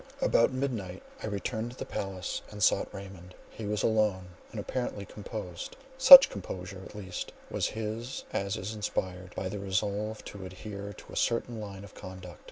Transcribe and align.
About 0.19 0.51
midnight 0.51 1.03
I 1.21 1.27
returned 1.27 1.73
to 1.73 1.77
the 1.77 1.85
palace 1.85 2.41
and 2.49 2.63
sought 2.63 2.91
Raymond; 2.91 3.35
he 3.51 3.65
was 3.67 3.83
alone, 3.83 4.29
and 4.49 4.59
apparently 4.59 5.05
composed; 5.05 5.77
such 5.95 6.27
composure, 6.31 6.81
at 6.83 6.95
least, 6.95 7.31
was 7.51 7.67
his 7.67 8.23
as 8.33 8.57
is 8.57 8.73
inspired 8.73 9.35
by 9.35 9.45
a 9.45 9.59
resolve 9.59 10.25
to 10.25 10.43
adhere 10.43 10.91
to 10.91 11.13
a 11.13 11.15
certain 11.15 11.59
line 11.61 11.83
of 11.83 11.93
conduct. 11.93 12.39